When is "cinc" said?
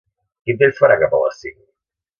1.45-1.63